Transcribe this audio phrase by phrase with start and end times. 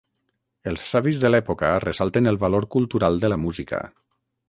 [0.71, 3.87] Els savis de l'època ressalten el valor cultural de la música.